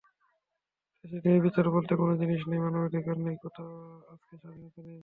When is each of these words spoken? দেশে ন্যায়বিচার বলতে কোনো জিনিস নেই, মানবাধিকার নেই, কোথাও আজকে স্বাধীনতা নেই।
দেশে 1.05 1.17
ন্যায়বিচার 1.23 1.65
বলতে 1.75 1.93
কোনো 1.95 2.13
জিনিস 2.21 2.41
নেই, 2.49 2.59
মানবাধিকার 2.65 3.17
নেই, 3.25 3.37
কোথাও 3.43 3.71
আজকে 4.13 4.33
স্বাধীনতা 4.41 4.79
নেই। 4.85 4.99